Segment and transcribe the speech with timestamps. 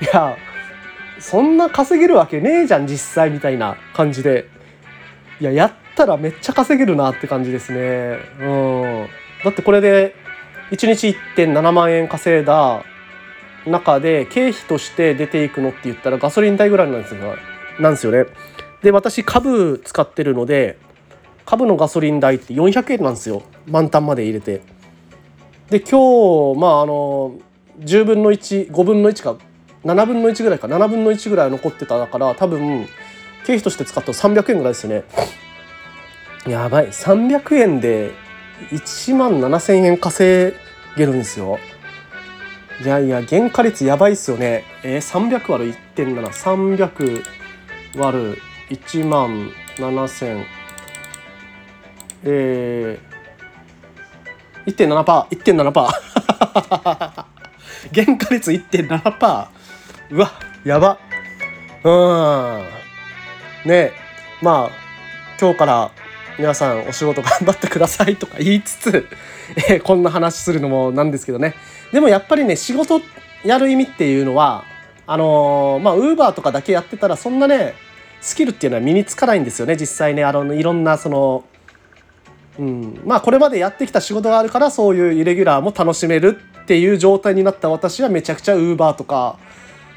[0.00, 0.36] いや
[1.18, 4.48] そんな稼げるわけねえじゃん実際みたいな感じで。
[5.40, 8.18] いややったらめっちゃ稼げるなって感じですね。
[8.40, 9.08] うん。
[9.44, 10.14] だってこれで
[10.70, 12.84] 1日1.7万円稼いだ
[13.66, 17.36] 中で経費として出ていくのって言ったらガソリン代ぐらいなんですよ。
[17.78, 18.26] なんですよね。
[18.82, 20.78] で私株使ってるので
[21.44, 23.42] 株のガソリン代って400円なんですよ。
[23.66, 24.60] 満タンまで入れて。
[25.70, 27.34] で今日まああの
[27.80, 29.36] 10分の15分の1か
[29.84, 30.66] 7分の1ぐらいか。
[30.66, 32.86] 7分の1ぐらい残ってただから多分
[33.46, 35.04] 経費として使ったら300円ぐらいですよね。
[36.46, 36.88] やばい。
[36.88, 38.12] 300円で
[38.70, 40.56] 1万7,000円稼
[40.96, 41.58] げるんですよ。
[42.82, 44.64] いやいや原価率やばいっすよね。
[44.82, 47.22] えー、300割る1.7300
[47.96, 48.38] 割る
[48.70, 50.44] 1万7000
[52.22, 57.09] えー、1.7%、1.7%。
[57.94, 59.48] 原価率1.7%。
[60.10, 60.32] うわ、
[60.64, 60.98] やば。
[61.84, 63.68] うん。
[63.68, 63.92] ね
[64.42, 64.70] まあ、
[65.40, 65.90] 今日から
[66.38, 69.08] 皆さんお仕事頑張ってください とか言いつつ、
[69.68, 71.54] え、こんな話するのもなんですけどね。
[71.92, 73.00] でもやっぱりね、仕事
[73.44, 74.64] やる意味っていうのは、
[75.06, 77.74] あのー、まあ、ウーバーとかだけやってたら、そんなね、
[78.20, 80.24] スキルっていうのは身につかないんですよね、実際ね。
[80.24, 81.44] あの、いろんな、その、
[82.58, 86.40] うん、まあこれまでやってきた仕事があるからそういうイレギュラーも楽しめる
[86.70, 89.40] っていう状態になった私はめちゃくちゃ Uber とか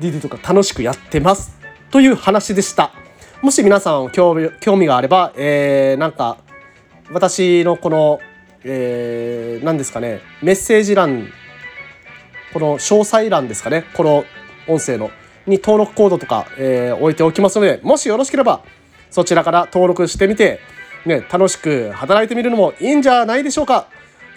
[0.00, 1.58] DD とか楽しくやってます
[1.90, 2.90] という話でした
[3.42, 6.38] もし皆さん興味興味があれば、えー、なんか
[7.12, 8.18] 私のこの、
[8.64, 11.28] えー、何ですかねメッセージ欄
[12.54, 14.24] この詳細欄ですかねこの
[14.66, 15.10] 音声の
[15.46, 18.64] に登録コードとか、えー、置いておきますのでもしよろしければ
[19.10, 20.60] そちらから登録してみて
[21.06, 23.88] ね、楽しく働いてみるのもいいんじゃないでしょうか。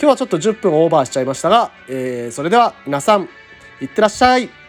[0.00, 3.28] 今日はちょっと10分オーバーしちゃいましたが、えー、それでは皆さん、
[3.80, 4.61] いってらっしゃい。